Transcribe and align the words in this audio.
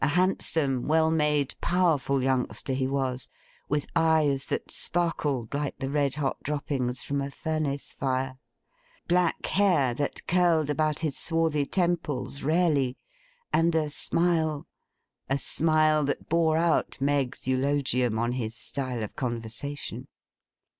A 0.03 0.07
handsome, 0.07 0.87
well 0.87 1.11
made, 1.11 1.53
powerful 1.61 2.23
youngster 2.23 2.73
he 2.73 2.87
was; 2.87 3.29
with 3.69 3.85
eyes 3.95 4.47
that 4.47 4.71
sparkled 4.71 5.53
like 5.53 5.77
the 5.77 5.91
red 5.91 6.15
hot 6.15 6.41
droppings 6.41 7.03
from 7.03 7.21
a 7.21 7.29
furnace 7.29 7.93
fire; 7.93 8.39
black 9.07 9.45
hair 9.45 9.93
that 9.93 10.25
curled 10.25 10.71
about 10.71 11.01
his 11.01 11.15
swarthy 11.15 11.67
temples 11.67 12.41
rarely; 12.41 12.97
and 13.53 13.75
a 13.75 13.91
smile—a 13.91 15.37
smile 15.37 16.03
that 16.05 16.27
bore 16.29 16.57
out 16.57 16.99
Meg's 16.99 17.47
eulogium 17.47 18.17
on 18.17 18.31
his 18.31 18.55
style 18.55 19.03
of 19.03 19.15
conversation. 19.15 20.07